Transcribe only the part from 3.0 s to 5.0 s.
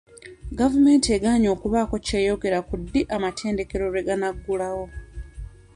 amatendekero lwe ganaggulawo.